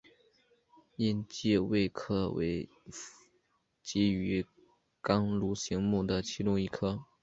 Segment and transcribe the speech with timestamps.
[0.95, 3.27] 隐棘鳚科为辐
[3.83, 4.43] 鳍鱼
[4.99, 7.05] 纲鲈形目的其中一个科。